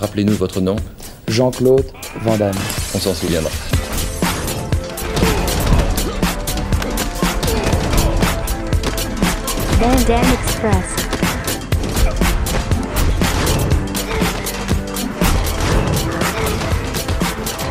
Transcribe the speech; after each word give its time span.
Rappelez-nous 0.00 0.34
votre 0.34 0.60
nom. 0.60 0.76
Jean-Claude 1.26 1.84
Van 2.22 2.36
Damme. 2.36 2.54
On 2.94 2.98
s'en 2.98 3.14
souviendra. 3.14 3.50
Van 9.80 9.94
Damme 10.06 10.32
Express. 10.44 10.98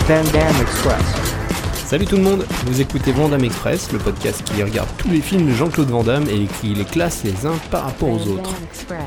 Van 0.08 0.24
Damme 0.32 0.62
Express. 0.62 1.27
Salut 1.88 2.04
tout 2.04 2.18
le 2.18 2.22
monde, 2.22 2.46
vous 2.66 2.82
écoutez 2.82 3.14
Vandame 3.14 3.46
Express, 3.46 3.94
le 3.94 3.98
podcast 3.98 4.44
qui 4.44 4.62
regarde 4.62 4.90
tous 4.98 5.08
les 5.08 5.22
films 5.22 5.48
de 5.48 5.54
Jean-Claude 5.54 5.88
Van 5.88 6.04
Damme 6.04 6.28
et 6.28 6.46
qui 6.60 6.74
les 6.74 6.84
classe 6.84 7.24
les 7.24 7.46
uns 7.46 7.56
par 7.72 7.86
rapport 7.86 8.10
aux 8.10 8.28
autres. 8.28 8.54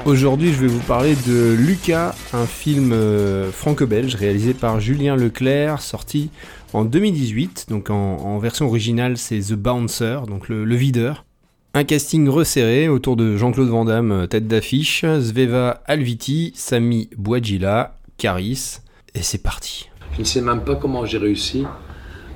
Aujourd'hui, 0.06 0.50
je 0.50 0.62
vais 0.62 0.66
vous 0.66 0.80
parler 0.80 1.14
de 1.26 1.52
Lucas, 1.52 2.14
un 2.32 2.46
film 2.46 2.92
euh, 2.94 3.52
franco-belge 3.52 4.14
réalisé 4.14 4.54
par 4.54 4.80
Julien 4.80 5.14
Leclerc, 5.14 5.82
sorti 5.82 6.30
en 6.72 6.86
2018. 6.86 7.66
Donc 7.68 7.90
en, 7.90 8.38
version 8.38 8.66
originale, 8.66 9.18
c'est 9.18 9.40
The 9.40 9.56
Bouncer, 9.56 10.20
donc 10.26 10.48
le, 10.48 10.64
videur. 10.74 11.26
Un 11.74 11.84
casting 11.84 12.30
resserré 12.30 12.88
autour 12.88 13.16
de 13.16 13.36
Jean-Claude 13.36 13.68
Van 13.68 13.84
Damme, 13.84 14.10
euh, 14.10 14.26
tête 14.26 14.48
d'affiche, 14.48 15.02
Sveva 15.02 15.82
Alviti, 15.84 16.54
Sami 16.56 17.10
Bouadjila, 17.18 17.98
Caris, 18.16 18.78
et 19.14 19.20
c'est 19.20 19.42
parti. 19.42 19.90
Je 20.14 20.20
ne 20.20 20.24
sais 20.24 20.40
même 20.40 20.64
pas 20.64 20.76
comment 20.76 21.04
j'ai 21.04 21.18
réussi 21.18 21.66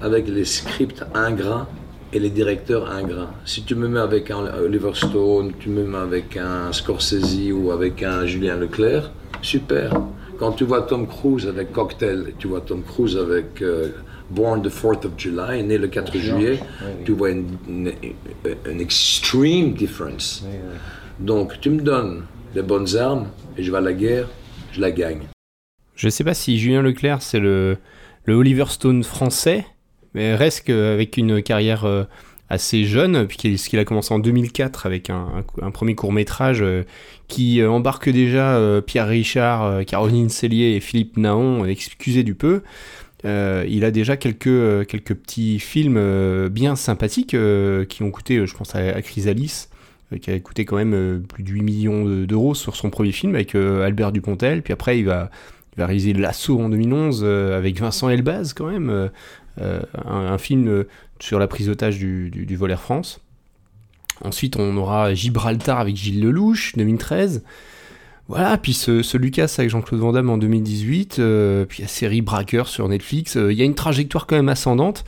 avec 0.00 0.28
les 0.28 0.44
scripts 0.44 1.04
ingrats 1.14 1.68
et 2.12 2.18
les 2.20 2.30
directeurs 2.30 2.90
ingrats. 2.90 3.32
Si 3.44 3.64
tu 3.64 3.74
me 3.74 3.88
mets 3.88 4.00
avec 4.00 4.30
un 4.30 4.44
Oliver 4.64 4.92
Stone, 4.94 5.52
tu 5.58 5.68
me 5.68 5.84
mets 5.84 5.98
avec 5.98 6.36
un 6.36 6.72
Scorsese 6.72 7.50
ou 7.52 7.70
avec 7.72 8.02
un 8.02 8.24
Julien 8.26 8.56
Leclerc, 8.56 9.10
super. 9.42 9.92
Quand 10.38 10.52
tu 10.52 10.64
vois 10.64 10.82
Tom 10.82 11.06
Cruise 11.06 11.46
avec 11.46 11.72
Cocktail 11.72 12.34
tu 12.38 12.48
vois 12.48 12.60
Tom 12.60 12.82
Cruise 12.82 13.16
avec 13.16 13.62
euh, 13.62 13.88
Born 14.30 14.62
the 14.62 14.68
4th 14.68 15.06
of 15.06 15.12
July, 15.16 15.62
né 15.62 15.78
le 15.78 15.86
4 15.88 16.16
juillet, 16.18 16.58
tu 17.04 17.12
vois 17.12 17.30
une, 17.30 17.46
une- 17.68 17.92
une 18.68 18.80
extreme 18.80 19.74
difference. 19.74 20.44
Donc 21.20 21.60
tu 21.60 21.70
me 21.70 21.80
donnes 21.80 22.22
les 22.54 22.62
bonnes 22.62 22.96
armes 22.96 23.26
et 23.56 23.62
je 23.62 23.70
vais 23.70 23.78
à 23.78 23.80
la 23.80 23.92
guerre, 23.92 24.28
je 24.72 24.80
la 24.80 24.90
gagne. 24.90 25.22
Je 25.94 26.08
sais 26.08 26.24
pas 26.24 26.34
si 26.34 26.58
Julien 26.58 26.82
Leclerc 26.82 27.22
c'est 27.22 27.38
le, 27.40 27.76
le 28.24 28.34
Oliver 28.34 28.64
Stone 28.68 29.04
français, 29.04 29.64
mais 30.14 30.34
reste 30.34 30.68
avec 30.70 31.16
une 31.16 31.42
carrière 31.42 31.84
euh, 31.84 32.04
assez 32.50 32.84
jeune, 32.84 33.26
puisqu'il 33.26 33.78
a 33.78 33.84
commencé 33.84 34.12
en 34.14 34.18
2004 34.18 34.86
avec 34.86 35.10
un, 35.10 35.26
un- 35.62 35.70
premier 35.70 35.94
court 35.94 36.12
métrage 36.12 36.62
qui 37.28 37.60
euh, 37.60 37.70
embarque 37.70 38.08
déjà 38.10 38.56
euh, 38.56 38.80
Pierre 38.80 39.08
Richard, 39.08 39.64
euh, 39.64 39.82
Caroline 39.82 40.28
Cellier 40.28 40.76
et 40.76 40.80
Philippe 40.80 41.16
Naon, 41.16 41.64
excusez 41.64 42.22
du 42.22 42.34
peu. 42.34 42.62
Euh, 43.24 43.64
il 43.68 43.84
a 43.84 43.90
déjà 43.90 44.18
quelques, 44.18 44.46
euh, 44.48 44.84
quelques 44.84 45.14
petits 45.14 45.58
films 45.58 45.96
euh, 45.96 46.50
bien 46.50 46.76
sympathiques 46.76 47.32
euh, 47.32 47.86
qui 47.86 48.02
ont 48.02 48.10
coûté, 48.10 48.36
euh, 48.36 48.46
je 48.46 48.54
pense 48.54 48.74
à, 48.74 48.80
à 48.80 49.00
Chrysalis, 49.00 49.68
euh, 50.12 50.18
qui 50.18 50.30
a 50.30 50.38
coûté 50.38 50.66
quand 50.66 50.76
même 50.76 50.92
euh, 50.94 51.18
plus 51.26 51.42
de 51.42 51.50
8 51.50 51.62
millions 51.62 52.04
de- 52.04 52.26
d'euros 52.26 52.54
sur 52.54 52.76
son 52.76 52.90
premier 52.90 53.12
film 53.12 53.34
avec 53.34 53.54
euh, 53.54 53.82
Albert 53.82 54.12
Dupontel. 54.12 54.60
Puis 54.62 54.74
après, 54.74 54.98
il 54.98 55.06
va, 55.06 55.30
il 55.76 55.80
va 55.80 55.86
réaliser 55.86 56.12
L'Assaut 56.12 56.60
en 56.60 56.68
2011 56.68 57.22
euh, 57.24 57.56
avec 57.56 57.78
Vincent 57.80 58.08
Elbaz 58.08 58.52
quand 58.52 58.70
même, 58.70 58.90
euh, 58.90 59.08
euh, 59.60 59.80
un, 60.04 60.38
film 60.38 60.84
sur 61.18 61.38
la 61.38 61.48
prise 61.48 61.66
d'otage 61.66 61.98
du, 61.98 62.30
du, 62.30 62.58
France. 62.76 63.20
Ensuite, 64.22 64.56
on 64.56 64.76
aura 64.76 65.14
Gibraltar 65.14 65.80
avec 65.80 65.96
Gilles 65.96 66.22
Lelouch, 66.22 66.74
2013. 66.76 67.42
Voilà, 68.28 68.56
puis 68.56 68.72
ce, 68.72 69.16
Lucas 69.16 69.54
avec 69.58 69.70
Jean-Claude 69.70 70.00
Van 70.00 70.12
Damme 70.12 70.30
en 70.30 70.38
2018, 70.38 71.18
euh, 71.18 71.66
puis 71.66 71.82
la 71.82 71.88
série 71.88 72.22
Braqueur 72.22 72.68
sur 72.68 72.88
Netflix. 72.88 73.34
Il 73.34 73.52
y 73.52 73.62
a 73.62 73.64
une 73.64 73.74
trajectoire 73.74 74.26
quand 74.26 74.36
même 74.36 74.48
ascendante. 74.48 75.04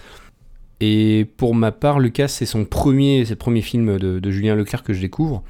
Et 0.81 1.27
pour 1.37 1.55
ma 1.55 1.73
part, 1.73 1.99
Lucas, 1.99 2.29
c'est 2.29 2.45
son 2.45 2.65
premier, 2.65 3.25
c'est 3.25 3.33
le 3.33 3.39
premier 3.39 3.63
film 3.63 3.99
de, 3.99 4.31
Julien 4.31 4.55
Leclerc 4.55 4.83
que 4.83 4.93
je 4.93 5.01
découvre. 5.01 5.43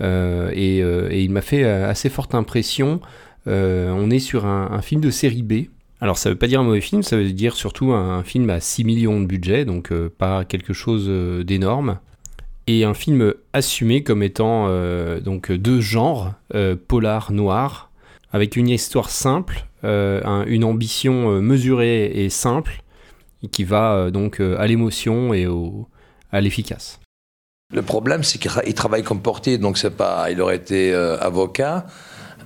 Et, 0.00 0.78
il 0.78 1.30
m'a 1.30 1.42
fait 1.42 1.64
assez 1.64 2.08
forte 2.08 2.34
impression. 2.34 3.00
Euh, 3.46 3.90
on 3.90 4.10
est 4.10 4.18
sur 4.18 4.46
un, 4.46 4.80
film 4.82 5.00
de 5.00 5.10
série 5.10 5.42
B. 5.42 5.66
Alors 6.00 6.18
ça 6.18 6.30
veut 6.30 6.36
pas 6.36 6.46
dire 6.46 6.60
un 6.60 6.64
mauvais 6.64 6.80
film, 6.80 7.02
ça 7.02 7.16
veut 7.16 7.30
dire 7.32 7.54
surtout 7.54 7.92
un, 7.92 8.22
film 8.22 8.48
à 8.50 8.60
6 8.60 8.84
millions 8.84 9.20
de 9.20 9.26
budget, 9.26 9.64
donc 9.64 9.92
euh, 9.92 10.12
pas 10.16 10.44
quelque 10.44 10.72
chose 10.72 11.06
euh, 11.08 11.44
d'énorme. 11.44 11.98
Et 12.66 12.84
un 12.84 12.94
film 12.94 13.34
assumé 13.52 14.02
comme 14.04 14.22
étant 14.22 14.68
donc 15.22 15.50
deux 15.50 15.80
genres, 15.80 16.34
polar 16.86 17.32
noir, 17.32 17.90
avec 18.32 18.54
une 18.54 18.68
histoire 18.68 19.10
simple, 19.10 19.66
un- 19.82 20.44
une 20.46 20.62
ambition 20.62 21.40
mesurée 21.40 22.04
et 22.04 22.28
simple, 22.28 22.84
qui 23.50 23.64
va 23.64 24.12
donc 24.12 24.38
à 24.38 24.64
l'émotion 24.68 25.34
et 25.34 25.48
à 26.30 26.40
l'efficace. 26.40 27.00
Le 27.74 27.82
problème, 27.82 28.22
c'est 28.22 28.38
qu'il 28.38 28.52
tra- 28.52 28.62
il 28.64 28.74
travaille 28.74 29.02
comme 29.02 29.20
portier, 29.22 29.58
donc 29.58 29.76
c'est 29.76 29.96
pas. 29.96 30.30
Il 30.30 30.40
aurait 30.40 30.56
été 30.56 30.94
avocat. 30.94 31.86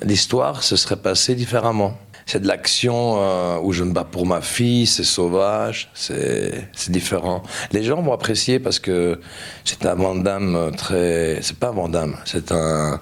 L'histoire 0.02 0.62
se 0.62 0.76
serait 0.76 0.96
passée 0.96 1.34
différemment. 1.34 1.98
C'est 2.26 2.40
de 2.40 2.46
l'action 2.46 3.16
euh, 3.18 3.58
où 3.62 3.72
je 3.72 3.84
me 3.84 3.92
bats 3.92 4.04
pour 4.04 4.24
ma 4.26 4.40
fille, 4.40 4.86
c'est 4.86 5.04
sauvage, 5.04 5.90
c'est 5.92 6.70
différent. 6.88 7.42
Les 7.70 7.82
gens 7.82 8.00
vont 8.00 8.14
apprécier 8.14 8.58
parce 8.58 8.78
que 8.78 9.20
c'est 9.64 9.84
un 9.84 9.94
Vandame 9.94 10.72
très. 10.74 11.40
C'est 11.42 11.58
pas 11.58 11.68
un 11.68 11.72
Vandame, 11.72 12.16
c'est 12.24 12.50
un, 12.50 13.00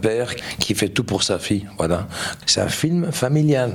père 0.00 0.34
qui 0.58 0.74
fait 0.74 0.88
tout 0.88 1.04
pour 1.04 1.22
sa 1.22 1.38
fille. 1.38 1.66
C'est 2.46 2.62
un 2.62 2.68
film 2.68 3.12
familial. 3.12 3.74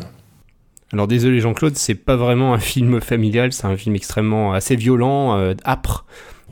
Alors 0.93 1.07
désolé 1.07 1.39
Jean-Claude, 1.41 1.75
c'est 1.75 1.95
pas 1.95 2.15
vraiment 2.15 2.53
un 2.53 2.59
film 2.59 3.01
familial, 3.01 3.51
c'est 3.51 3.65
un 3.65 3.75
film 3.75 3.95
extrêmement 3.95 4.53
assez 4.53 4.75
violent, 4.75 5.37
euh, 5.37 5.53
âpre. 5.65 6.05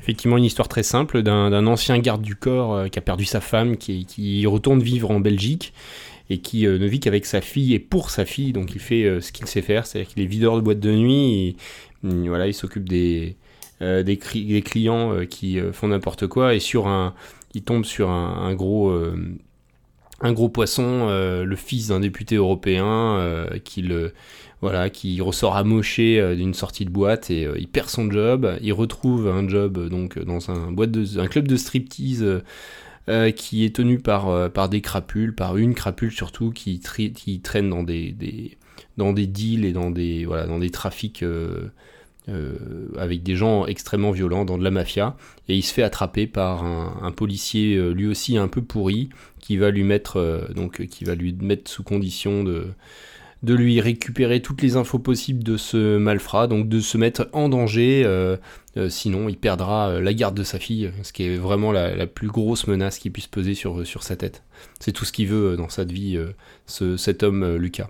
Effectivement, 0.05 0.38
une 0.38 0.43
histoire 0.43 0.67
très 0.67 0.83
simple 0.83 1.23
d'un 1.23 1.66
ancien 1.66 1.97
garde 1.97 2.21
du 2.21 2.35
corps 2.35 2.75
euh, 2.75 2.88
qui 2.89 2.99
a 2.99 3.01
perdu 3.01 3.25
sa 3.25 3.41
femme, 3.41 3.75
qui, 3.75 4.05
qui 4.05 4.45
retourne 4.45 4.79
vivre 4.79 5.09
en 5.09 5.19
Belgique 5.19 5.73
et 6.29 6.38
qui 6.38 6.67
euh, 6.67 6.77
ne 6.77 6.85
vit 6.85 6.99
qu'avec 6.99 7.25
sa 7.25 7.41
fille 7.41 7.73
et 7.73 7.79
pour 7.79 8.11
sa 8.11 8.23
fille, 8.23 8.53
donc 8.53 8.75
il 8.75 8.81
fait 8.81 9.03
euh, 9.03 9.19
ce 9.19 9.31
qu'il 9.31 9.47
sait 9.47 9.63
faire, 9.63 9.88
c'est-à-dire 9.88 10.13
qu'il 10.13 10.21
est 10.21 10.27
videur 10.27 10.57
de 10.57 10.61
boîte 10.61 10.79
de 10.79 10.91
nuit, 10.91 11.57
mm, 12.03 12.35
il 12.45 12.53
s'occupe 12.53 12.88
des, 12.88 13.35
clients 14.63 15.25
qui 15.27 15.57
font 15.73 15.88
n'importe 15.88 16.27
quoi. 16.27 16.53
Et 16.53 16.59
sur 16.59 16.87
un, 16.87 17.16
il 17.55 17.63
tombe 17.63 17.83
sur 17.83 18.11
un, 18.11 18.53
gros 18.53 18.95
un 20.22 20.33
gros 20.33 20.49
poisson, 20.49 21.07
le 21.09 21.55
fils 21.55 21.87
d'un 21.87 21.99
député 21.99 22.35
européen, 22.35 23.47
qui 23.63 23.81
le 23.81 24.13
voilà, 24.61 24.89
qui 24.89 25.21
ressort 25.21 25.55
amoché 25.55 26.19
euh, 26.19 26.35
d'une 26.35 26.53
sortie 26.53 26.85
de 26.85 26.89
boîte 26.89 27.29
et 27.29 27.45
euh, 27.45 27.55
il 27.57 27.67
perd 27.67 27.89
son 27.89 28.09
job. 28.09 28.57
Il 28.61 28.73
retrouve 28.73 29.27
un 29.27 29.47
job 29.47 29.77
euh, 29.77 29.89
donc 29.89 30.17
dans 30.19 30.49
un 30.49 30.71
boîte 30.71 30.91
de, 30.91 31.19
un 31.19 31.27
club 31.27 31.47
de 31.47 31.55
striptease 31.55 32.25
qui 33.35 33.66
est 33.66 33.75
tenu 33.75 33.99
par 33.99 34.69
des 34.69 34.81
crapules, 34.81 35.35
par 35.35 35.57
une 35.57 35.75
crapule 35.75 36.11
surtout 36.11 36.49
qui, 36.49 36.79
tri- 36.79 37.13
qui 37.13 37.39
traîne 37.39 37.69
dans 37.69 37.83
des, 37.83 38.11
des 38.11 38.57
dans 38.97 39.13
des 39.13 39.27
deals 39.27 39.63
et 39.63 39.73
dans 39.73 39.91
des 39.91 40.25
voilà 40.25 40.47
dans 40.47 40.57
des 40.57 40.72
trafics. 40.72 41.23
avec 42.97 43.22
des 43.22 43.35
gens 43.35 43.67
extrêmement 43.67 44.09
violents 44.09 44.45
dans 44.45 44.57
de 44.57 44.63
la 44.63 44.72
mafia 44.72 45.16
et 45.47 45.55
il 45.55 45.61
se 45.61 45.72
fait 45.72 45.83
attraper 45.83 46.25
par 46.25 46.63
un, 46.63 46.97
un 47.03 47.11
policier 47.11 47.77
lui 47.93 48.07
aussi 48.07 48.37
un 48.37 48.47
peu 48.47 48.63
pourri 48.63 49.09
qui 49.39 49.57
va 49.57 49.69
lui 49.69 49.83
mettre 49.83 50.49
donc 50.55 50.87
qui 50.87 51.03
va 51.03 51.13
lui 51.13 51.33
mettre 51.33 51.69
sous 51.69 51.83
condition 51.83 52.43
de 52.43 52.66
de 53.45 53.53
lui 53.53 53.79
récupérer 53.79 54.41
toutes 54.41 54.63
les 54.63 54.75
infos 54.75 54.97
possibles 54.97 55.44
de 55.44 55.56
ce 55.56 55.97
malfrat, 55.97 56.47
donc 56.47 56.67
de 56.67 56.79
se 56.79 56.97
mettre 56.97 57.29
en 57.31 57.47
danger, 57.47 58.01
euh, 58.03 58.38
euh, 58.75 58.89
sinon 58.89 59.29
il 59.29 59.38
perdra 59.38 59.89
euh, 59.89 60.01
la 60.01 60.16
garde 60.16 60.35
de 60.35 60.44
sa 60.44 60.57
fille, 60.57 60.91
ce 61.03 61.13
qui 61.13 61.28
est 61.28 61.35
vraiment 61.35 61.72
la, 61.72 62.07
plus 62.07 62.28
grosse 62.28 62.66
menace 62.66 62.97
qui 62.97 63.11
puisse 63.11 63.28
peser 63.28 63.53
sur, 63.53 63.85
sur 63.85 64.01
sa 64.01 64.16
tête. 64.16 64.44
C'est 64.79 64.91
tout 64.91 65.05
ce 65.05 65.11
qu'il 65.11 65.28
veut 65.28 65.55
dans 65.57 65.69
sa 65.69 65.84
vie, 65.84 66.19
ce, 66.66 66.97
cet 66.97 67.22
homme 67.22 67.55
Lucas. 67.55 67.89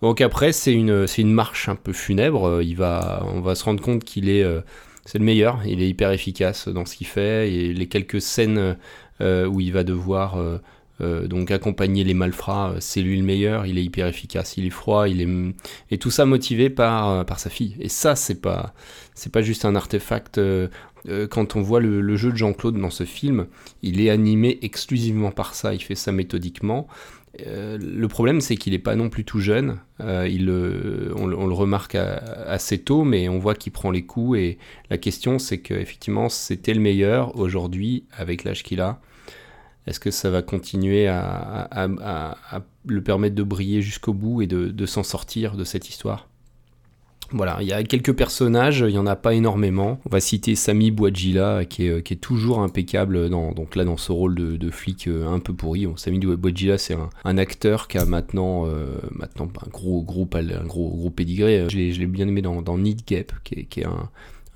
Donc 0.00 0.22
après, 0.22 0.52
c'est 0.52 0.72
une, 0.72 1.06
marche 1.24 1.68
un 1.68 1.76
peu 1.76 1.92
funèbre, 1.92 2.42
on 2.42 3.40
va 3.40 3.54
se 3.54 3.64
rendre 3.64 3.82
compte 3.82 4.02
qu'il 4.02 4.30
est... 4.30 4.42
le 4.42 5.20
meilleur, 5.20 5.60
il 5.66 5.82
est 5.82 5.88
hyper 5.88 6.10
efficace 6.10 6.68
dans 6.68 6.86
ce 6.86 6.96
qu'il 6.96 7.06
fait, 7.06 7.52
et 7.52 7.74
les 7.74 7.86
quelques 7.86 8.22
scènes 8.22 8.76
où 9.20 9.60
il 9.60 9.72
va 9.72 9.84
devoir 9.84 10.38
euh, 11.00 11.26
donc 11.26 11.50
accompagner 11.50 12.04
les 12.04 12.14
malfrats, 12.14 12.70
euh, 12.70 12.76
c'est 12.80 13.02
lui 13.02 13.18
le 13.18 13.22
meilleur, 13.22 13.66
il 13.66 13.76
est 13.76 13.84
hyper 13.84 14.06
efficace, 14.06 14.56
il 14.56 14.64
est 14.64 14.70
froid, 14.70 15.08
il 15.08 15.20
est 15.20 15.28
et 15.90 15.98
tout 15.98 16.10
ça 16.10 16.24
motivé 16.24 16.70
par 16.70 17.10
euh, 17.10 17.24
par 17.24 17.38
sa 17.38 17.50
fille. 17.50 17.76
Et 17.80 17.88
ça 17.88 18.16
c'est 18.16 18.40
pas 18.40 18.72
c'est 19.14 19.30
pas 19.30 19.42
juste 19.42 19.64
un 19.64 19.74
artefact. 19.76 20.40
quand 21.30 21.56
on 21.56 21.62
voit 21.62 21.80
le, 21.80 22.16
jeu 22.16 22.32
de 22.32 22.36
Jean-Claude 22.36 22.80
dans 22.80 22.90
ce 22.90 23.04
film, 23.04 23.46
il 23.82 24.00
est 24.00 24.10
animé 24.10 24.58
exclusivement 24.62 25.30
par 25.30 25.54
ça, 25.54 25.72
il 25.74 25.80
fait 25.80 25.94
ça 25.94 26.12
méthodiquement. 26.12 26.88
Le 27.38 28.06
problème, 28.06 28.40
c'est 28.40 28.56
qu'il 28.56 28.72
n'est 28.72 28.78
pas 28.78 28.96
non 28.96 29.08
plus 29.08 29.24
tout 29.24 29.40
jeune. 29.40 29.78
Il, 30.00 30.50
on, 31.16 31.26
le- 31.26 31.52
remarque 31.52 31.94
assez 31.94 32.78
tôt, 32.78 33.04
mais 33.04 33.28
on 33.28 33.38
voit 33.38 33.54
qu'il 33.54 33.72
prend 33.72 33.90
les 33.90 34.04
coups. 34.04 34.38
Et 34.38 34.58
la 34.90 34.98
question, 34.98 35.38
c'est 35.38 35.58
qu'effectivement, 35.58 36.28
c'était 36.28 36.74
le 36.74 36.80
meilleur 36.80 37.36
aujourd'hui, 37.38 38.04
avec 38.12 38.44
l'âge 38.44 38.62
qu'il 38.62 38.80
a. 38.80 39.00
Est-ce 39.86 40.00
que 40.00 40.10
ça 40.10 40.30
va 40.30 40.42
continuer 40.42 41.06
à, 41.08 41.88
le 42.86 43.02
permettent 43.02 43.34
de 43.34 43.42
briller 43.42 43.82
jusqu'au 43.82 44.12
bout 44.12 44.42
et 44.42 44.46
de, 44.46 44.86
s'en 44.86 45.02
sortir 45.02 45.56
de 45.56 45.64
cette 45.64 45.88
histoire? 45.88 46.28
Voilà, 47.32 47.58
il 47.60 47.66
y 47.66 47.72
a 47.72 47.82
quelques 47.82 48.12
personnages, 48.12 48.84
il 48.86 48.92
n'y 48.92 48.98
en 48.98 49.06
a 49.06 49.16
pas 49.16 49.34
énormément. 49.34 49.98
On 50.06 50.10
va 50.10 50.20
citer 50.20 50.54
Sami 50.54 50.92
Bouadjila, 50.92 51.64
qui 51.64 51.86
est, 51.86 52.20
toujours 52.20 52.60
impeccable, 52.60 53.28
dans, 53.28 53.50
donc 53.50 53.74
là 53.74 53.84
dans 53.84 53.96
ce 53.96 54.12
rôle 54.12 54.34
de, 54.36 54.70
flic 54.70 55.08
euh, 55.08 55.26
un 55.26 55.40
peu 55.40 55.52
pourri. 55.52 55.86
Bon, 55.86 55.96
Sami 55.96 56.20
Bouadjila, 56.20 56.78
c'est 56.78 56.96
un, 57.24 57.38
acteur 57.38 57.88
qui 57.88 57.98
a 57.98 58.04
maintenant, 58.04 58.66
euh, 58.66 58.94
maintenant 59.10 59.48
un 59.64 59.70
gros, 59.70 60.02
gros, 60.02 60.28
un 60.34 60.66
gros, 60.66 61.10
pédigré. 61.10 61.66
Je 61.68 61.76
l'ai 61.76 62.06
bien 62.06 62.28
aimé 62.28 62.42
dans, 62.42 62.78
Need 62.78 63.04
Gap, 63.04 63.32
qui 63.42 63.54
est, 63.54 63.84
un, 63.84 64.08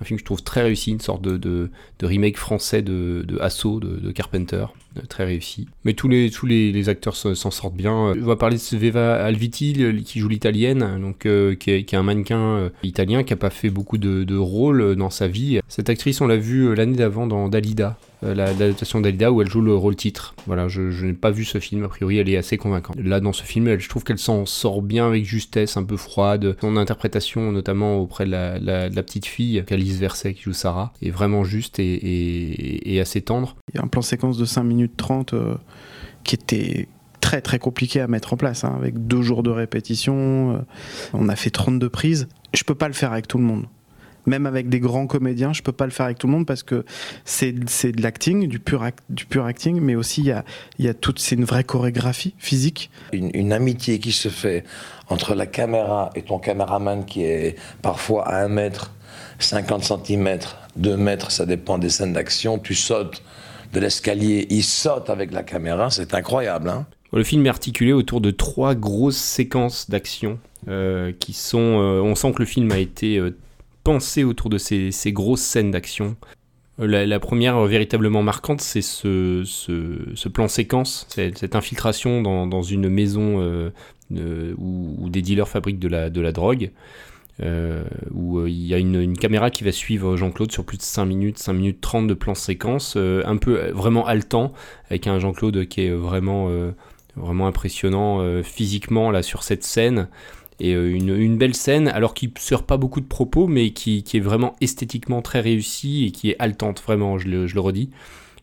film 0.05 0.17
que 0.17 0.23
je 0.23 0.25
trouve 0.25 0.43
très 0.43 0.63
réussi, 0.63 0.93
une 0.93 1.01
sorte 1.01 1.23
de, 1.23 1.71
remake 2.01 2.37
français 2.37 2.83
de, 2.83 3.25
de 3.27 3.39
Assaut 3.41 3.81
de, 3.81 4.13
Carpenter, 4.13 4.67
euh, 4.67 4.90
très 5.09 5.25
réussi. 5.25 5.69
Mais 5.85 5.95
tous 5.95 6.09
les, 6.09 6.31
tous 6.31 6.47
les, 6.47 6.89
acteurs 6.89 7.17
s'en 7.17 7.51
sortent 7.51 7.75
bien. 7.75 7.93
On 7.93 8.25
va 8.25 8.37
parler 8.37 8.57
de 8.57 8.61
Sveva 8.61 9.25
Alviti, 9.25 10.03
qui 10.05 10.19
joue 10.19 10.29
l'italienne, 10.29 10.99
donc 11.01 11.27
euh, 11.27 11.55
qui, 11.55 11.71
est, 11.71 11.85
qui, 11.85 11.95
est, 11.95 11.99
un 11.99 12.03
mannequin 12.03 12.39
euh, 12.39 12.71
italien 12.83 13.23
qui 13.23 13.33
n'a 13.33 13.37
pas 13.37 13.51
fait 13.51 13.71
beaucoup 13.71 13.99
de, 13.99 14.25
de 14.25 14.37
rôles 14.37 14.97
dans 14.97 15.11
sa 15.11 15.29
vie. 15.29 15.61
Cette 15.69 15.91
actrice, 15.91 16.21
on 16.21 16.27
l'a 16.27 16.37
vue 16.37 16.75
l'année 16.75 16.97
d'avant 16.97 17.27
dans 17.27 17.49
Dalida, 17.49 17.99
l'adaptation 18.23 19.01
d'Alida 19.01 19.33
où 19.33 19.43
elle 19.43 19.51
joue 19.51 19.61
le 19.61 19.75
rôle 19.75 19.97
titre. 19.97 20.35
Voilà, 20.47 20.69
je, 20.69 20.91
je 20.91 21.07
n'ai 21.07 21.13
pas 21.13 21.31
vu 21.31 21.45
ce 21.45 21.59
film, 21.59 21.85
a 21.85 21.89
priori 21.89 22.19
elle 22.19 22.29
est 22.29 22.37
assez 22.37 22.57
convaincante. 22.57 22.97
Là 22.99 23.21
dans 23.21 23.33
ce 23.33 23.43
film, 23.43 23.79
je 23.79 23.89
trouve 23.89 24.05
qu'elle 24.05 24.19
s'en 24.19 24.47
sort 24.47 24.83
bien 24.83 25.07
avec 25.07 25.25
justesse, 25.25 25.77
un 25.77 25.85
peu 25.85 25.97
froide. 25.97 26.57
Son 26.61 26.77
interprétation, 26.77 27.53
notamment 27.53 27.99
auprès 27.99 28.27
de 28.27 28.31
la, 28.31 28.59
la, 28.59 28.89
de 28.89 28.97
la 28.97 29.03
petite 29.03 29.27
fille, 29.27 29.63
Alice 29.71 29.99
Verset 29.99 30.35
qui 30.35 30.43
joue 30.43 30.53
Sarah, 30.53 30.93
est 31.03 31.11
vraiment 31.11 31.45
juste 31.45 31.79
et, 31.79 31.85
et, 31.85 32.95
et, 32.95 33.01
assez 33.01 33.23
tendre. 33.23 33.57
Il 33.73 33.77
y 33.77 33.81
a 33.81 33.85
un 33.85 33.89
plan 33.89 34.03
séquence 34.03 34.37
de 34.37 34.45
5 34.45 34.63
minutes 34.63 34.80
30 34.89 35.35
euh, 35.35 35.55
qui 36.25 36.35
était 36.35 36.89
très 37.21 37.41
très 37.41 37.59
compliqué 37.59 38.01
à 38.01 38.09
mettre 38.09 38.33
en 38.33 38.37
place, 38.37 38.65
hein, 38.65 38.75
avec 38.77 39.07
deux 39.07 39.23
jours 39.23 39.43
de 39.43 39.51
répétition. 39.51 40.55
Euh, 40.55 40.59
on 41.13 41.29
a 41.29 41.37
fait 41.37 41.51
32 41.51 41.89
prises. 41.89 42.29
Je 42.55 42.65
peux 42.65 42.75
pas 42.75 42.89
le 42.89 42.95
faire 42.95 43.13
avec 43.13 43.29
tout 43.29 43.39
le 43.39 43.45
monde 43.45 43.67
même 44.27 44.47
avec 44.47 44.69
des 44.69 44.81
grands 44.81 45.07
comédiens, 45.07 45.53
je 45.53 45.63
peux 45.63 45.73
pas 45.73 45.85
le 45.85 45.91
faire 45.91 46.07
avec 46.07 46.19
tout 46.19 46.27
le 46.27 46.33
monde 46.33 46.47
parce 46.47 46.63
que 46.63 46.85
c'est 47.25 47.53
de 47.53 48.03
l'acting, 48.03 48.49
du 48.49 48.59
pur, 48.59 48.83
act, 48.83 49.03
du 49.09 49.27
pur 49.27 49.47
acting, 49.47 49.81
mais 49.81 49.95
aussi 49.95 50.23
il 50.23 50.27
y 50.27 50.33
a, 50.33 50.45
y 50.79 50.89
a 50.89 50.95
toute, 50.95 51.19
c'est 51.19 51.37
une 51.37 51.45
vraie 51.45 51.65
chorégraphie 51.65 52.35
physique. 52.39 52.91
Une, 53.13 53.31
une, 53.35 53.53
amitié 53.53 53.99
qui 53.99 54.13
se 54.13 54.29
fait 54.29 54.65
entre 55.09 55.35
la 55.35 55.47
caméra 55.47 56.11
et 56.15 56.23
ton 56.23 56.39
caméraman 56.39 57.05
qui 57.05 57.25
est 57.25 57.57
parfois 57.83 58.29
à 58.29 58.43
un 58.43 58.49
mètre, 58.49 58.93
50 59.39 59.85
cm, 59.85 60.39
2 60.77 60.97
mètres, 60.97 61.31
ça 61.31 61.47
dépend 61.47 61.79
des 61.79 61.91
scènes 61.91 62.13
d'action, 62.13 62.59
tu 62.59 62.75
sautes 62.75 63.23
de 63.73 63.81
l'escalier, 63.81 64.47
il 64.51 64.63
saute 64.63 65.11
avec 65.11 65.33
la 65.33 65.43
caméra, 65.43 65.91
c'est 65.91 66.15
incroyable. 66.15 66.69
Hein 66.69 66.87
le 67.13 67.25
film 67.25 67.47
est 67.47 67.51
articulé 67.51 67.93
autour 67.93 68.21
de 68.21 68.31
trois 68.31 68.75
grosses 68.75 69.17
séquences 69.17 69.91
d'action 69.91 70.39
euh, 70.69 71.13
qui 71.19 71.33
sont. 71.33 71.59
Euh, 71.59 72.01
on 72.01 72.15
sent 72.15 72.33
que 72.33 72.41
le 72.41 72.47
film 72.47 72.71
a 72.71 72.79
été 72.79 73.19
euh, 73.19 73.37
pensé 73.83 74.25
autour 74.25 74.51
de 74.51 74.59
ces, 74.59 74.93
grosses 75.07 75.41
scènes 75.41 75.71
d'action. 75.71 76.17
La, 76.79 77.21
première 77.21 77.61
véritablement 77.67 78.23
marquante, 78.23 78.63
c'est 78.63 78.81
ce, 78.81 80.29
plan 80.29 80.49
séquence, 80.49 81.07
cette 81.11 81.55
infiltration 81.55 82.23
dans, 82.23 82.63
une 82.63 82.89
maison 82.89 83.71
où, 84.11 85.11
des 85.11 85.21
dealers 85.21 85.47
fabriquent 85.47 85.79
de 85.79 85.89
la 85.89 86.33
drogue, 86.33 86.71
euh, 87.43 87.85
où 88.13 88.47
il 88.47 88.67
y 88.67 88.75
a 88.75 88.79
une, 88.79 89.17
caméra 89.17 89.51
qui 89.51 89.65
va 89.65 89.73
suivre 89.73 90.17
Jean-Claude 90.17 90.53
sur 90.53 90.65
plus 90.65 90.79
de 90.79 90.83
5 90.83 91.05
minutes, 91.05 91.39
5 91.39 91.53
minutes 91.53 91.81
30 91.81 92.07
de 92.07 92.15
plan 92.15 92.35
séquence, 92.35 92.97
un 92.97 93.37
peu 93.37 93.71
vraiment 93.71 94.07
haletant, 94.07 94.53
avec 94.89 95.07
un 95.07 95.19
Jean-Claude 95.19 95.67
qui 95.67 95.83
est 95.83 95.91
vraiment, 95.91 96.51
vraiment 97.17 97.47
impressionnant 97.47 98.43
physiquement 98.43 99.11
là 99.11 99.23
sur 99.23 99.43
cette 99.43 99.65
scène 99.65 100.09
et 100.61 100.73
une, 100.73 101.39
belle 101.39 101.55
scène, 101.55 101.89
alors 101.89 102.13
qui 102.13 102.29
ne 102.29 102.39
sert 102.39 102.65
pas 102.65 102.77
beaucoup 102.77 103.01
de 103.01 103.07
propos, 103.07 103.47
mais 103.47 103.71
qui, 103.71 104.05
est 104.13 104.21
vraiment 104.21 104.57
esthétiquement 104.61 105.23
très 105.23 105.41
réussie 105.41 106.05
et 106.05 106.11
qui 106.11 106.31
est 106.31 106.37
haletante, 106.39 106.83
vraiment, 106.83 107.19
je 107.19 107.29
le, 107.29 107.61
redis. 107.61 107.89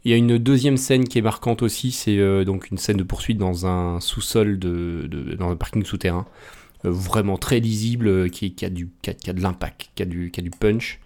Il 0.04 0.12
y 0.12 0.14
a 0.14 0.18
une 0.18 0.38
deuxième 0.40 0.78
scène 0.78 1.08
qui 1.08 1.20
est 1.20 1.22
marquante 1.22 1.62
aussi, 1.62 1.92
c'est 1.92 2.18
euh, 2.18 2.44
donc 2.44 2.72
une 2.72 2.78
scène 2.78 2.98
de 2.98 3.04
poursuite 3.04 3.38
dans 3.38 3.68
un 3.68 4.00
sous-sol, 4.00 4.58
de, 4.58 5.08
dans 5.38 5.52
un 5.52 5.56
parking 5.56 5.86
souterrain, 5.86 6.26
euh, 6.26 6.67
vraiment 6.84 7.38
très 7.38 7.60
lisible, 7.60 8.30
qui, 8.30 8.54
qui, 8.54 8.66
a, 8.66 8.70
du, 8.70 8.90
qui, 9.02 9.10
a, 9.10 9.14
qui 9.14 9.30
a 9.30 9.34
de 9.34 9.42
l'impact, 9.42 9.90
qui, 9.96 10.04
a 10.04 10.06
du, 10.06 10.32
qui 10.32 10.40
a 10.40 10.44
du 10.44 10.52
punch. 10.52 11.00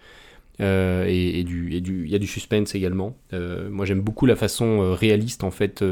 Euh, 0.60 1.06
et, 1.08 1.40
et, 1.40 1.44
du, 1.44 1.80
du, 1.80 2.06
y 2.06 2.14
a 2.14 2.18
du 2.18 2.26
suspense 2.26 2.74
également. 2.74 3.16
Euh, 3.32 3.70
moi 3.70 3.86
j'aime 3.86 4.02
beaucoup 4.02 4.26
la 4.26 4.36
façon 4.36 4.94
réaliste 4.94 5.44
en 5.44 5.50
fait 5.50 5.82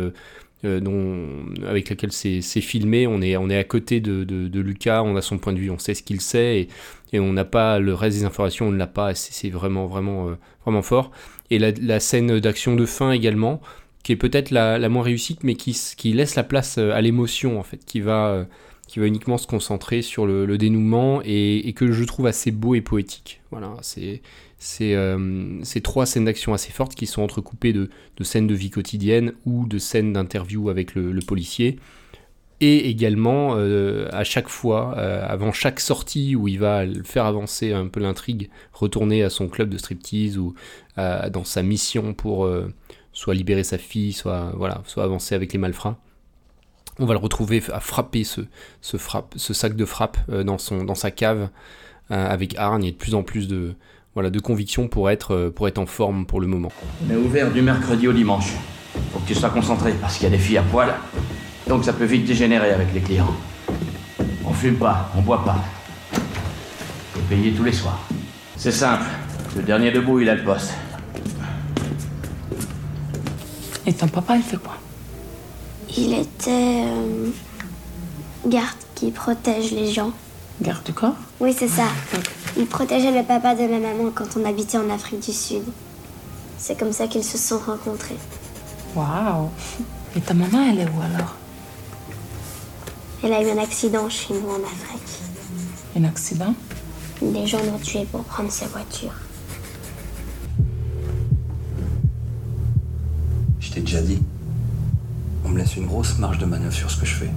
euh, 0.63 0.79
dont, 0.79 1.47
avec 1.67 1.89
laquelle 1.89 2.13
c'est 2.13 2.43
filmé. 2.43 3.07
On 3.07 3.23
est, 3.23 3.37
on 3.39 3.49
est 3.49 3.57
à 3.57 3.65
côté 3.65 4.01
de, 4.01 4.25
de, 4.25 4.61
Lucas, 4.61 5.03
on 5.03 5.17
a 5.17 5.23
son 5.23 5.39
point 5.39 5.55
de 5.55 5.59
vue, 5.59 5.71
on 5.71 5.79
sait 5.79 5.95
ce 5.95 6.03
qu'il 6.03 6.21
sait 6.21 6.61
et, 6.61 6.69
et 7.15 7.21
on 7.21 7.33
n'a 7.33 7.47
pas 7.47 7.79
le 7.79 7.95
reste 7.95 8.19
des 8.19 8.25
informations, 8.25 8.69
on 8.69 8.73
ne 8.73 8.77
l'a 8.77 8.87
pas. 8.87 9.15
C'est 9.15 9.49
vraiment, 9.49 9.87
vraiment, 9.87 10.29
euh, 10.29 10.35
vraiment 10.65 10.83
fort. 10.83 11.13
Et 11.51 11.59
la, 11.59 12.01
scène 12.01 12.41
d'action 12.41 12.77
de 12.77 12.85
fin 12.85 13.13
également, 13.13 13.63
qui 14.03 14.13
est 14.13 14.17
peut-être 14.17 14.51
la, 14.51 14.79
la, 14.79 14.89
moins 14.91 15.03
réussite, 15.03 15.45
mais 15.45 15.55
qui, 15.55 15.79
qui 15.97 16.13
laisse 16.13 16.35
la 16.35 16.45
place 16.45 16.77
euh, 16.79 16.93
à 16.93 17.01
l'émotion 17.01 17.59
en 17.59 17.63
fait, 17.63 17.83
qui 17.87 18.01
va, 18.01 18.47
qui 18.91 18.99
va 18.99 19.07
uniquement 19.07 19.39
se 19.39 19.47
concentrer 19.47 20.03
sur 20.03 20.27
le, 20.27 20.59
dénouement 20.59 21.23
et, 21.25 21.73
que 21.77 21.93
je 21.93 22.03
trouve 22.03 22.27
assez 22.27 22.51
beau 22.51 22.75
et 22.75 22.81
poétique. 22.81 23.41
Voilà, 23.53 23.77
c'est 23.83 24.21
euh, 24.81 25.63
trois 25.85 26.07
scènes 26.07 26.25
d'action 26.25 26.55
assez 26.55 26.73
fortes 26.73 26.97
qui 26.97 27.07
sont 27.07 27.23
entrecoupées 27.23 27.73
de, 27.73 27.89
de, 28.17 28.25
scènes 28.25 28.49
de 28.49 28.55
vie 28.55 28.71
quotidienne 28.71 29.33
ou 29.47 29.69
de 29.69 29.79
scènes 29.79 30.13
d'interview 30.13 30.71
avec 30.71 30.97
le, 30.97 31.17
policier. 31.25 31.79
Et 32.61 32.91
également, 32.91 33.55
euh, 33.55 34.09
à 34.11 34.25
chaque 34.25 34.49
fois, 34.49 34.99
euh, 34.99 35.25
avant 35.25 35.53
chaque 35.53 35.79
sortie 35.79 36.35
où 36.35 36.49
il 36.49 36.59
va 36.59 36.83
faire 37.05 37.27
avancer 37.27 37.73
un 37.73 37.87
peu 37.87 38.01
l'intrigue, 38.01 38.51
retourner 38.73 39.23
à 39.23 39.31
son 39.31 39.47
club 39.47 39.69
de 39.69 39.79
striptease 39.79 40.37
ou 40.37 40.55
à, 40.97 41.31
dans 41.31 41.45
sa 41.45 41.63
mission 41.63 42.13
pour 42.13 42.45
euh, 42.45 42.67
soit 43.13 43.35
libérer 43.35 43.63
sa 43.63 43.79
fille, 43.79 44.13
soit, 44.13 44.53
voilà, 44.57 44.83
soit 44.85 45.05
avancer 45.05 45.37
avec 45.37 45.53
les 45.53 45.61
malfrats, 45.61 46.01
on 47.01 47.07
va 47.07 47.15
le 47.15 47.19
retrouver 47.19 47.63
à 47.73 47.81
frapper 47.81 48.25
ce, 48.25 48.43
ce, 48.81 48.97
frappe, 48.97 49.35
ce 49.37 49.55
sac 49.55 49.75
de 49.75 49.85
frappe 49.85 50.19
dans, 50.31 50.59
son, 50.59 50.85
dans 50.85 50.95
sa 50.95 51.11
cave 51.11 51.49
avec 52.11 52.57
hargne 52.57 52.85
et 52.85 52.91
de 52.93 52.97
plus 52.97 53.15
en 53.15 53.23
plus 53.23 53.49
de, 53.49 53.75
voilà, 54.15 54.31
de 54.31 54.41
conviction 54.41 54.89
pour 54.89 55.11
être, 55.11 55.53
pour 55.55 55.69
être 55.69 55.79
en 55.79 55.87
forme 55.87 56.27
pour 56.27 56.41
le 56.41 56.47
moment. 56.47 56.73
On 57.07 57.13
est 57.13 57.17
ouvert 57.17 57.51
du 57.51 57.63
mercredi 57.63 58.09
au 58.09 58.13
dimanche. 58.13 58.53
Faut 59.13 59.21
que 59.21 59.27
tu 59.27 59.35
sois 59.35 59.51
concentré 59.51 59.93
parce 60.01 60.17
qu'il 60.17 60.25
y 60.25 60.27
a 60.27 60.37
des 60.37 60.43
filles 60.43 60.59
à 60.59 60.63
poil. 60.63 60.93
Donc 61.69 61.85
ça 61.85 61.93
peut 61.93 62.05
vite 62.05 62.25
dégénérer 62.25 62.71
avec 62.73 62.93
les 62.93 63.01
clients. 63.01 63.35
On 64.45 64.53
fume 64.53 64.77
pas, 64.77 65.11
on 65.17 65.23
boit 65.23 65.45
pas. 65.45 65.65
Faut 66.13 67.21
payer 67.29 67.53
tous 67.53 67.65
les 67.65 67.73
soirs. 67.73 68.01
C'est 68.57 68.73
simple. 68.73 69.05
Le 69.57 69.63
dernier 69.63 69.91
debout, 69.93 70.21
il 70.21 70.29
a 70.29 70.35
le 70.35 70.43
poste. 70.43 70.75
Et 73.87 73.93
ton 73.93 74.09
papa, 74.09 74.37
il 74.37 74.43
fait 74.43 74.57
quoi? 74.57 74.75
Il 75.97 76.13
était 76.15 76.85
euh, 76.87 77.31
garde 78.47 78.77
qui 78.95 79.11
protège 79.11 79.73
les 79.73 79.93
gens. 79.93 80.13
Garde 80.63 80.85
du 80.85 80.93
corps? 80.93 81.15
Oui, 81.41 81.55
c'est 81.59 81.69
ça. 81.69 81.87
Il 82.57 82.67
protégeait 82.67 83.13
le 83.13 83.25
papa 83.27 83.55
de 83.55 83.63
ma 83.63 83.79
maman 83.79 84.11
quand 84.15 84.37
on 84.37 84.45
habitait 84.45 84.79
en 84.79 84.89
Afrique 84.91 85.21
du 85.21 85.33
Sud. 85.33 85.63
C'est 86.59 86.79
comme 86.79 86.93
ça 86.93 87.07
qu'ils 87.07 87.25
se 87.25 87.39
sont 87.39 87.59
rencontrés. 87.59 88.19
Waouh 88.95 89.49
Et 90.17 90.21
ta 90.21 90.35
maman, 90.35 90.69
elle 90.71 90.81
est 90.81 90.85
où 90.85 91.01
alors? 91.01 91.35
Elle 93.23 93.33
a 93.33 93.43
eu 93.43 93.51
un 93.51 93.63
accident 93.63 94.09
chez 94.09 94.35
nous 94.35 94.49
en 94.49 94.63
Afrique. 94.63 95.21
Un 95.97 96.05
accident? 96.05 96.55
Des 97.23 97.47
gens 97.47 97.63
l'ont 97.65 97.79
tué 97.79 98.07
pour 98.11 98.23
prendre 98.25 98.51
sa 98.51 98.67
voiture. 98.67 99.13
Je 103.61 103.71
t'ai 103.71 103.81
déjà 103.81 104.01
dit. 104.01 104.21
On 105.51 105.53
me 105.53 105.59
laisse 105.59 105.75
une 105.75 105.87
grosse 105.87 106.17
marge 106.21 106.39
de 106.39 106.45
manœuvre 106.45 106.73
sur 106.73 106.89
ce 106.93 107.01
que 107.01 107.05
je 107.05 107.13
fais. 107.13 107.31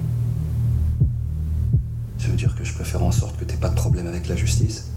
Ça 2.18 2.28
veut 2.28 2.36
dire 2.36 2.54
que 2.54 2.62
je 2.62 2.72
peux 2.72 2.84
faire 2.84 3.02
en 3.02 3.10
sorte 3.10 3.36
que 3.36 3.44
t'aies 3.44 3.56
pas 3.56 3.70
de 3.70 3.74
problème 3.74 4.06
avec 4.06 4.28
la 4.28 4.36
justice, 4.36 4.92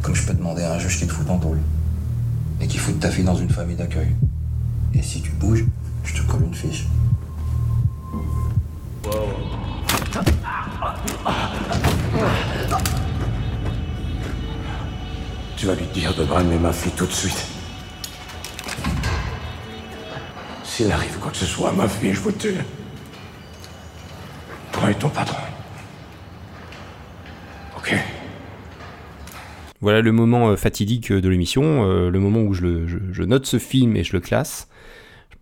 comme 0.00 0.14
je 0.14 0.26
peux 0.26 0.32
demander 0.32 0.62
à 0.62 0.72
un 0.72 0.78
juge 0.78 1.00
qui 1.00 1.06
te 1.06 1.12
fout 1.12 1.28
en 1.28 1.36
tôle 1.36 1.58
et 2.62 2.66
qui 2.66 2.78
fout 2.78 2.98
ta 2.98 3.10
fille 3.10 3.24
dans 3.24 3.36
une 3.36 3.50
famille 3.50 3.76
d'accueil. 3.76 4.16
Et 4.94 5.02
si 5.02 5.20
tu 5.20 5.32
bouges, 5.32 5.66
je 6.02 6.14
te 6.14 6.22
colle 6.22 6.44
une 6.44 6.54
fiche. 6.54 6.86
Tu 15.58 15.66
vas 15.66 15.74
lui 15.74 15.86
dire 15.92 16.14
de 16.16 16.24
bramer 16.24 16.58
ma 16.58 16.72
fille 16.72 16.92
tout 16.92 17.04
de 17.04 17.12
suite. 17.12 17.59
S'il 20.80 20.92
arrive 20.92 21.18
quoi 21.18 21.30
que 21.30 21.36
ce 21.36 21.44
soit 21.44 21.72
ma 21.72 21.86
fille, 21.86 22.14
je 22.14 22.20
vous 22.20 22.32
tue. 22.32 22.54
Toi 24.72 24.90
et 24.90 24.94
ton 24.94 25.10
patron. 25.10 25.36
Ok. 27.76 27.94
Voilà 29.82 30.00
le 30.00 30.10
moment 30.10 30.48
euh, 30.48 30.56
fatidique 30.56 31.12
de 31.12 31.28
l'émission, 31.28 31.84
euh, 31.84 32.08
le 32.08 32.18
moment 32.18 32.40
où 32.40 32.54
je, 32.54 33.22
note 33.24 33.44
ce 33.44 33.58
film 33.58 33.94
et 33.94 34.04
je 34.04 34.14
le 34.14 34.20
classe. 34.20 34.68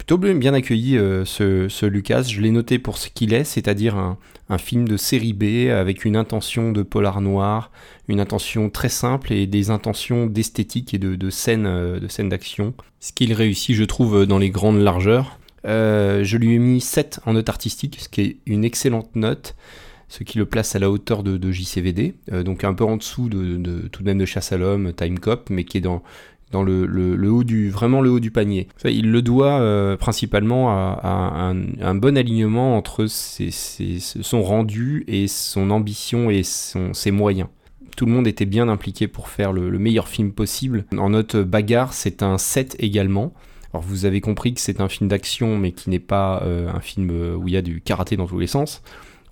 Plutôt 0.08 0.38
bien 0.38 0.54
accueilli 0.54 0.96
euh, 0.96 1.26
ce, 1.26 1.84
Lucas. 1.84 2.22
Je 2.22 2.40
l'ai 2.40 2.50
noté 2.50 2.78
pour 2.78 2.96
ce 2.96 3.10
qu'il 3.10 3.34
est, 3.34 3.44
c'est-à-dire 3.44 3.98
un, 3.98 4.16
film 4.56 4.88
de 4.88 4.96
série 4.96 5.34
B 5.34 5.68
avec 5.70 6.06
une 6.06 6.16
intention 6.16 6.72
de 6.72 6.82
polar 6.82 7.20
noir, 7.20 7.70
une 8.08 8.18
intention 8.18 8.70
très 8.70 8.88
simple 8.88 9.34
et 9.34 9.46
des 9.46 9.68
intentions 9.68 10.24
d'esthétique 10.24 10.94
et 10.94 10.98
de, 10.98 11.14
de 11.14 11.28
scène 11.28 11.64
de 11.64 12.08
scène 12.08 12.30
d'action. 12.30 12.72
Ce 13.00 13.12
qu'il 13.12 13.34
réussit, 13.34 13.76
je 13.76 13.84
trouve, 13.84 14.24
dans 14.24 14.38
les 14.38 14.48
grandes 14.48 14.80
largeurs. 14.80 15.38
Euh, 15.66 16.24
je 16.24 16.38
lui 16.38 16.54
ai 16.54 16.58
mis 16.58 16.80
7 16.80 17.20
en 17.26 17.34
note 17.34 17.50
artistique, 17.50 17.98
ce 18.00 18.08
qui 18.08 18.20
est 18.22 18.36
une 18.46 18.64
excellente 18.64 19.14
note, 19.14 19.56
ce 20.08 20.24
qui 20.24 20.38
le 20.38 20.46
place 20.46 20.74
à 20.74 20.78
la 20.78 20.90
hauteur 20.90 21.22
de, 21.22 21.52
JCVD, 21.52 22.14
euh, 22.32 22.42
donc 22.42 22.64
un 22.64 22.72
peu 22.72 22.84
en 22.84 22.96
dessous 22.96 23.28
de, 23.28 23.88
tout 23.88 24.02
de 24.02 24.06
même 24.06 24.16
de 24.16 24.24
Chasse 24.24 24.52
à 24.52 24.56
l'homme, 24.56 24.94
Time 24.94 25.18
Cop, 25.18 25.50
mais 25.50 25.64
qui 25.64 25.76
est 25.76 25.82
dans, 25.82 26.02
dans 26.50 26.62
le, 26.62 27.30
haut 27.30 27.44
du, 27.44 27.70
vraiment 27.70 28.00
le 28.00 28.10
haut 28.10 28.20
du 28.20 28.30
panier. 28.30 28.68
il 28.84 29.10
le 29.10 29.22
doit 29.22 29.60
euh, 29.60 29.96
principalement 29.96 30.70
à, 30.70 31.52
un, 31.80 31.94
bon 31.94 32.16
alignement 32.16 32.76
entre 32.76 33.06
son 33.06 34.42
rendu 34.42 35.04
et 35.08 35.28
son 35.28 35.70
ambition 35.70 36.30
et 36.30 36.42
ses 36.42 37.10
moyens. 37.10 37.48
Tout 37.96 38.06
le 38.06 38.12
monde 38.12 38.26
était 38.28 38.46
bien 38.46 38.68
impliqué 38.68 39.08
pour 39.08 39.28
faire 39.28 39.52
le, 39.52 39.70
le 39.70 39.78
meilleur 39.78 40.08
film 40.08 40.32
possible. 40.32 40.84
En 40.96 41.10
note 41.10 41.36
bagarre, 41.36 41.92
c'est 41.92 42.22
un 42.22 42.38
7 42.38 42.76
également. 42.78 43.32
Alors 43.72 43.84
vous 43.84 44.06
avez 44.06 44.20
compris 44.20 44.54
que 44.54 44.60
c'est 44.60 44.80
un 44.80 44.88
film 44.88 45.08
d'action, 45.08 45.58
mais 45.58 45.72
qui 45.72 45.90
n'est 45.90 45.98
pas 45.98 46.42
euh, 46.42 46.70
un 46.72 46.80
film 46.80 47.10
euh, 47.10 47.34
où 47.34 47.48
il 47.48 47.54
y 47.54 47.56
a 47.56 47.62
du 47.62 47.80
karaté 47.80 48.16
dans 48.16 48.26
tous 48.26 48.38
les 48.38 48.46
sens. 48.46 48.82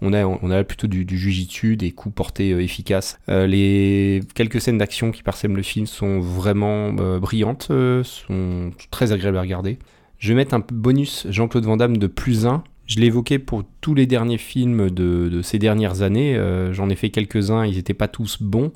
On 0.03 0.12
a, 0.12 0.65
plutôt 0.65 0.87
du, 0.87 1.05
du 1.05 1.17
jujitsu, 1.19 1.76
des 1.76 1.93
coups 1.93 2.15
portés 2.15 2.53
euh, 2.53 2.62
efficaces. 2.62 3.19
les 3.29 4.21
quelques 4.35 4.61
scènes 4.61 4.79
d'action 4.79 5.11
qui 5.11 5.23
parsèment 5.23 5.57
le 5.57 5.62
film 5.62 5.87
sont 5.87 6.21
vraiment 6.21 6.93
brillantes, 7.19 7.71
sont 8.03 8.71
très 8.91 9.12
agréables 9.12 9.38
à 9.38 9.43
regarder. 9.43 9.79
Je 10.19 10.29
vais 10.29 10.35
mettre 10.35 10.55
un 10.55 10.62
bonus 10.73 11.26
Jean-Claude 11.31 11.65
Van 11.65 11.76
Damme 11.76 11.97
de 11.99 12.07
plus 12.07 12.47
1. 12.47 12.65
Je 12.87 13.00
évoqué 13.00 13.38
pour 13.38 13.65
tous 13.81 13.95
les 13.95 14.07
derniers 14.07 14.38
films 14.38 14.91
de, 14.91 15.41
ces 15.43 15.59
dernières 15.59 16.03
années. 16.03 16.41
J'en 16.73 16.88
ai 16.88 16.95
fait 16.95 17.11
quelques-uns, 17.11 17.67
ils 17.67 17.76
n'étaient 17.76 17.95
pas 17.95 18.09
tous 18.09 18.38
bons. 18.41 18.73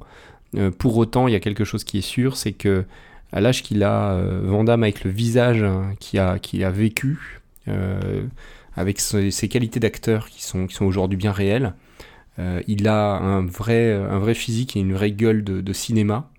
pour 0.79 0.97
autant, 0.97 1.29
il 1.29 1.33
y 1.33 1.37
a 1.37 1.41
quelque 1.41 1.65
chose 1.65 1.85
qui 1.85 1.99
est 1.99 2.03
sûr, 2.03 2.37
c'est 2.37 2.53
que 2.53 2.85
à 3.33 3.41
l'âge 3.41 3.63
qu'il 3.63 3.83
a, 3.83 4.13
euh, 4.13 4.41
Vandamme 4.45 4.83
avec 4.83 5.05
le 5.05 5.11
visage 5.11 5.63
hein, 5.63 5.93
qui 6.01 6.19
a, 6.19 6.37
a 6.37 6.71
vécu, 6.71 7.41
euh, 7.69 8.23
avec 8.75 9.01
ses, 9.01 9.49
qualités 9.49 9.81
d'acteur 9.81 10.29
qui 10.29 10.43
sont, 10.43 10.67
qui 10.67 10.75
sont 10.75 10.85
aujourd'hui 10.85 11.19
bien 11.19 11.33
réelles, 11.33 11.75
euh, 12.39 12.63
il 12.67 12.89
a 12.89 13.17
un 13.17 13.45
vrai, 13.45 13.93
un 13.93 14.19
vrai 14.19 14.35
physique 14.35 14.77
et 14.77 14.81
une 14.81 14.93
vraie 14.93 15.13
gueule 15.13 15.45
de, 15.45 15.73
cinéma. 15.73 16.31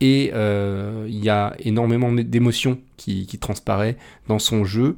Et 0.00 0.26
il 0.26 1.24
y 1.24 1.28
a 1.28 1.56
énormément 1.58 2.12
d'émotions 2.12 2.78
qui, 2.96 3.26
qui 3.26 3.38
transparaît 3.38 3.96
dans 4.28 4.38
son 4.38 4.64
jeu 4.64 4.96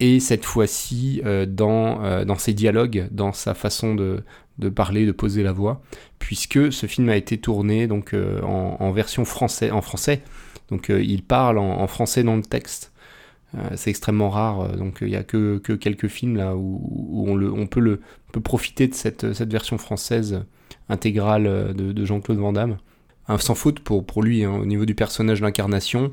et 0.00 0.20
cette 0.20 0.44
fois-ci 0.44 1.20
dans, 1.48 2.24
dans 2.24 2.38
ses 2.38 2.54
dialogues, 2.54 3.08
dans 3.10 3.34
sa 3.34 3.52
façon 3.52 3.94
de, 3.94 4.22
de, 4.58 4.68
parler, 4.70 5.04
de 5.04 5.12
poser 5.12 5.42
la 5.42 5.52
voix, 5.52 5.82
puisque 6.18 6.72
ce 6.72 6.86
film 6.86 7.10
a 7.10 7.16
été 7.16 7.36
tourné 7.36 7.86
donc 7.86 8.14
en, 8.42 8.90
version 8.92 9.26
français, 9.26 9.70
en 9.70 9.82
français 9.82 10.22
donc 10.70 10.90
euh, 10.90 11.02
il 11.02 11.22
parle 11.22 11.58
en, 11.58 11.86
français 11.86 12.22
dans 12.22 12.36
le 12.36 12.42
texte. 12.42 12.92
Euh, 13.54 13.70
c'est 13.76 13.90
extrêmement 13.90 14.28
rare, 14.28 14.60
euh, 14.60 14.76
donc 14.76 14.98
il 15.00 15.08
n'y 15.08 15.16
a 15.16 15.22
que, 15.22 15.58
quelques 15.58 16.08
films 16.08 16.36
là 16.36 16.54
où, 16.54 17.26
on, 17.26 17.66
peut, 17.66 17.98
profiter 18.42 18.88
de 18.88 18.94
cette, 18.94 19.24
version 19.24 19.78
française 19.78 20.44
intégrale 20.88 21.74
de, 21.74 22.04
Jean-Claude 22.04 22.38
Van 22.38 22.52
Damme. 22.52 22.76
sans 23.38 23.54
faute 23.54 23.80
pour, 23.80 24.22
lui, 24.22 24.44
hein, 24.44 24.52
au 24.52 24.66
niveau 24.66 24.84
du 24.84 24.94
personnage, 24.94 25.40
l'incarnation, 25.40 26.12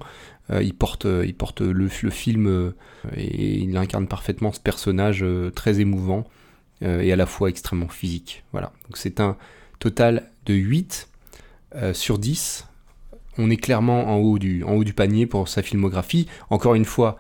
il 0.50 0.74
porte, 0.74 1.06
le, 1.06 1.88
film 1.90 2.74
et 3.16 3.58
il 3.60 3.76
incarne 3.76 4.08
parfaitement 4.08 4.54
ce 4.54 4.60
personnage 4.60 5.26
très 5.56 5.82
émouvant 5.82 6.26
et 6.82 7.12
à 7.12 7.16
la 7.16 7.26
fois 7.26 7.50
extrêmement 7.50 7.90
physique. 7.90 8.44
Voilà. 8.52 8.72
C'est 8.94 9.20
un 9.20 9.38
total 9.80 10.30
de 10.46 10.54
8 10.54 11.10
sur 11.94 12.18
10 12.18 12.68
on 13.38 13.50
est 13.50 13.58
clairement 13.58 14.08
en 14.08 14.18
haut, 14.18 14.40
du, 14.40 14.64
en 14.64 14.74
haut 14.74 14.84
du 14.84 14.94
panier 14.94 15.26
pour 15.26 15.48
sa 15.48 15.62
filmographie. 15.62 16.28
Encore 16.50 16.76
une 16.76 16.86
fois, 16.86 17.18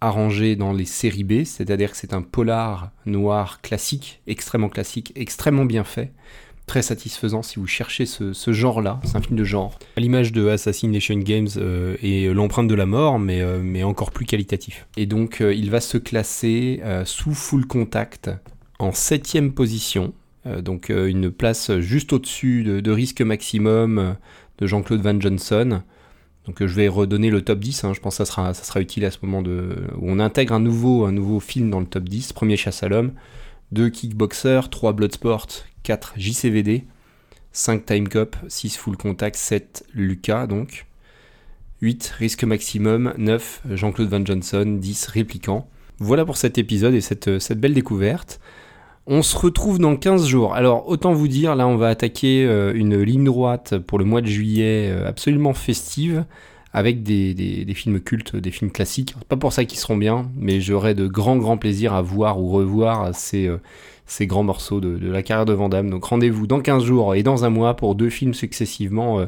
arrangé 0.00 0.56
dans 0.56 0.72
les 0.72 0.84
séries 0.84 1.24
B, 1.24 1.44
c'est-à-dire 1.44 1.90
que 1.92 1.96
c'est 1.96 2.14
un 2.14 2.22
polar 2.22 2.90
noir 3.06 3.60
classique, 3.60 4.20
extrêmement 4.26 4.68
classique, 4.68 5.12
extrêmement 5.16 5.64
bien 5.64 5.84
fait, 5.84 6.12
très 6.66 6.82
satisfaisant 6.82 7.42
si 7.42 7.58
vous 7.58 7.66
cherchez 7.66 8.06
ce, 8.06 8.52
genre-là. 8.52 9.00
C'est 9.04 9.16
un 9.16 9.22
film 9.22 9.36
de 9.36 9.44
genre. 9.44 9.78
À 9.96 10.00
l'image 10.00 10.32
de 10.32 10.48
Assassination 10.48 11.16
Games 11.18 11.48
euh, 11.56 11.96
et 12.02 12.32
l'empreinte 12.32 12.68
de 12.68 12.74
la 12.74 12.86
mort, 12.86 13.18
mais, 13.18 13.40
euh, 13.40 13.60
mais 13.62 13.84
encore 13.84 14.10
plus 14.10 14.26
qualitatif. 14.26 14.86
Et 14.96 15.06
donc, 15.06 15.40
euh, 15.40 15.54
il 15.54 15.70
va 15.70 15.80
se 15.80 15.96
classer 15.98 16.82
sous 17.04 17.34
full 17.34 17.66
contact 17.66 18.30
en 18.78 18.92
septième 18.92 19.52
position. 19.52 20.12
donc, 20.60 20.90
une 20.90 21.30
place 21.30 21.78
juste 21.78 22.12
au-dessus 22.12 22.62
de, 22.62 22.80
de 22.80 22.90
risque 22.90 23.22
maximum 23.22 24.16
de 24.58 24.66
Jean-Claude 24.66 25.00
Van 25.00 25.20
Johnson. 25.20 25.82
Donc 26.46 26.62
euh, 26.62 26.66
je 26.66 26.74
vais 26.74 26.88
redonner 26.88 27.30
le 27.30 27.42
top 27.42 27.58
10, 27.58 27.84
hein. 27.84 27.92
je 27.92 28.00
pense 28.00 28.14
que 28.14 28.24
ça 28.24 28.30
sera, 28.30 28.54
ça 28.54 28.64
sera 28.64 28.80
utile 28.80 29.04
à 29.04 29.10
ce 29.10 29.18
moment 29.22 29.40
où 29.40 30.08
on 30.08 30.18
intègre 30.18 30.54
un 30.54 30.60
nouveau, 30.60 31.04
un 31.04 31.12
nouveau 31.12 31.40
film 31.40 31.70
dans 31.70 31.80
le 31.80 31.86
top 31.86 32.04
10. 32.04 32.32
Premier 32.32 32.56
Chasse 32.56 32.82
à 32.82 32.88
l'homme, 32.88 33.12
2 33.72 33.88
Kickboxer, 33.90 34.60
3 34.70 34.92
Bloodsport, 34.92 35.46
4 35.82 36.14
JCVD, 36.16 36.84
5 37.52 37.84
Time 37.84 38.08
Cop, 38.08 38.36
6 38.48 38.76
Full 38.76 38.96
Contact, 38.96 39.36
7 39.36 39.84
Lucas 39.92 40.46
donc, 40.46 40.86
8 41.80 42.14
Risque 42.18 42.44
Maximum, 42.44 43.12
9 43.18 43.62
Jean-Claude 43.72 44.08
Van 44.08 44.24
Johnson, 44.24 44.78
10 44.78 45.06
Répliquant. 45.06 45.68
Voilà 45.98 46.24
pour 46.24 46.36
cet 46.36 46.58
épisode 46.58 46.94
et 46.94 47.00
cette, 47.00 47.38
cette 47.38 47.58
belle 47.58 47.74
découverte. 47.74 48.40
On 49.08 49.22
se 49.22 49.36
retrouve 49.38 49.78
dans 49.78 49.96
15 49.96 50.26
jours. 50.26 50.54
Alors 50.54 50.88
autant 50.88 51.12
vous 51.12 51.28
dire, 51.28 51.54
là 51.54 51.68
on 51.68 51.76
va 51.76 51.88
attaquer 51.88 52.44
euh, 52.44 52.72
une 52.74 53.00
ligne 53.00 53.24
droite 53.24 53.78
pour 53.78 54.00
le 54.00 54.04
mois 54.04 54.20
de 54.20 54.26
juillet 54.26 54.88
euh, 54.90 55.08
absolument 55.08 55.54
festive 55.54 56.24
avec 56.72 57.04
des, 57.04 57.64
films 57.74 58.00
cultes, 58.00 58.34
des 58.34 58.50
films 58.50 58.72
classiques. 58.72 59.14
Pas 59.28 59.36
pour 59.36 59.52
ça 59.52 59.64
qu'ils 59.64 59.78
seront 59.78 59.96
bien, 59.96 60.28
mais 60.36 60.60
j'aurai 60.60 60.94
de 60.94 61.06
grands 61.06 61.36
grands 61.36 61.56
plaisirs 61.56 61.94
à 61.94 62.02
voir 62.02 62.40
ou 62.40 62.48
revoir 62.48 63.14
ces, 63.14 63.46
euh, 63.46 63.58
grands 64.22 64.42
morceaux 64.42 64.80
de, 64.80 65.08
la 65.08 65.22
carrière 65.22 65.46
de 65.46 65.52
Van 65.52 65.68
Donc 65.68 66.04
rendez-vous 66.04 66.48
dans 66.48 66.60
15 66.60 66.84
jours 66.84 67.14
et 67.14 67.22
dans 67.22 67.44
un 67.44 67.50
mois 67.50 67.76
pour 67.76 67.94
deux 67.94 68.10
films 68.10 68.34
successivement 68.34 69.24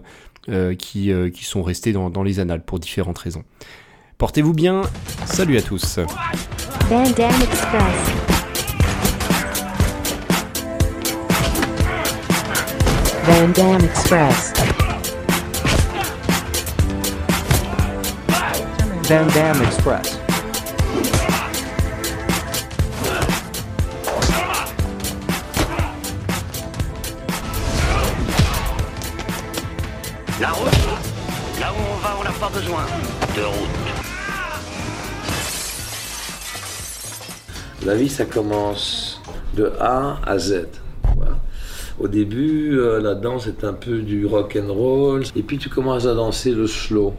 qui, 0.78 1.12
sont 1.42 1.62
restés 1.62 1.92
dans, 1.92 2.22
les 2.22 2.40
annales 2.40 2.64
pour 2.64 2.80
différentes 2.80 3.18
raisons. 3.18 3.44
Portez-vous 4.18 4.52
bien, 4.52 4.82
salut 5.24 5.56
à 5.56 5.62
tous. 5.62 6.00
Damme. 6.90 8.37
Van 13.28 13.48
Damme 13.48 13.84
Express. 13.84 14.54
La 30.40 30.50
route 30.52 30.70
Là 31.60 31.72
où 31.72 31.76
on 31.76 31.96
va, 31.96 32.16
on 32.18 32.24
n'a 32.24 32.30
pas 32.30 32.48
besoin 32.48 32.86
de 33.36 33.42
route. 33.42 33.68
La 37.84 37.94
vie, 37.94 38.08
ça 38.08 38.24
commence 38.24 39.20
de 39.54 39.70
A 39.78 40.18
à 40.24 40.38
Z. 40.38 40.66
Au 42.00 42.06
début, 42.06 42.78
euh, 42.78 43.00
la 43.00 43.16
danse 43.16 43.48
est 43.48 43.64
un 43.64 43.72
peu 43.72 44.02
du 44.02 44.24
rock 44.24 44.56
and 44.56 44.72
roll, 44.72 45.24
et 45.34 45.42
puis 45.42 45.58
tu 45.58 45.68
commences 45.68 46.06
à 46.06 46.14
danser 46.14 46.52
le 46.52 46.68
slow. 46.68 47.12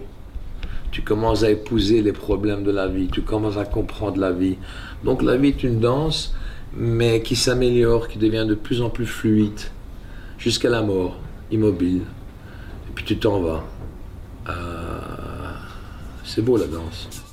Tu 0.92 1.02
commences 1.02 1.44
à 1.44 1.52
épouser 1.52 2.02
les 2.02 2.14
problèmes 2.14 2.64
de 2.64 2.72
la 2.72 2.88
vie, 2.88 3.08
tu 3.08 3.22
commences 3.22 3.58
à 3.58 3.66
comprendre 3.66 4.20
la 4.20 4.32
vie. 4.32 4.58
Donc 5.04 5.22
la 5.22 5.36
vie 5.36 5.50
est 5.50 5.64
une 5.64 5.82
danse, 5.82 6.34
mais 6.76 7.22
qui 7.22 7.36
s'améliore, 7.36 8.08
qui 8.08 8.18
devient 8.18 8.46
de 8.48 8.56
plus 8.56 8.82
en 8.82 8.90
plus 8.90 9.06
fluide, 9.06 9.60
jusqu'à 10.38 10.70
la 10.70 10.82
mort, 10.82 11.18
immobile. 11.52 12.04
Et 12.88 12.94
puis 12.96 13.04
tu 13.04 13.18
t'en 13.18 13.42
vas. 13.42 13.64
Euh, 14.48 14.54
c'est 16.24 16.42
beau 16.42 16.56
la 16.56 16.68
danse. 16.68 17.29